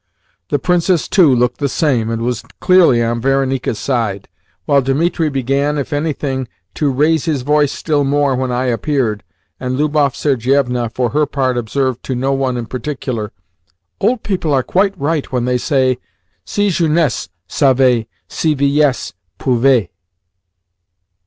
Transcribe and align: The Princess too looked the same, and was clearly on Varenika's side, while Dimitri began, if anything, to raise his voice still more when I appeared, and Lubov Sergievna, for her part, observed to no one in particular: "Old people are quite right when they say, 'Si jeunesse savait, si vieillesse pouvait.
The 0.49 0.57
Princess 0.57 1.07
too 1.07 1.29
looked 1.31 1.59
the 1.59 1.69
same, 1.69 2.09
and 2.09 2.23
was 2.23 2.41
clearly 2.59 3.03
on 3.03 3.21
Varenika's 3.21 3.77
side, 3.77 4.27
while 4.65 4.81
Dimitri 4.81 5.29
began, 5.29 5.77
if 5.77 5.93
anything, 5.93 6.47
to 6.73 6.89
raise 6.91 7.25
his 7.25 7.43
voice 7.43 7.71
still 7.71 8.03
more 8.03 8.35
when 8.35 8.51
I 8.51 8.65
appeared, 8.65 9.23
and 9.59 9.77
Lubov 9.77 10.15
Sergievna, 10.15 10.89
for 10.89 11.09
her 11.11 11.27
part, 11.27 11.55
observed 11.55 12.01
to 12.05 12.15
no 12.15 12.33
one 12.33 12.57
in 12.57 12.65
particular: 12.65 13.31
"Old 13.99 14.23
people 14.23 14.51
are 14.55 14.63
quite 14.63 14.97
right 14.99 15.31
when 15.31 15.45
they 15.45 15.59
say, 15.59 15.99
'Si 16.45 16.71
jeunesse 16.71 17.29
savait, 17.47 18.07
si 18.27 18.55
vieillesse 18.55 19.13
pouvait. 19.37 19.91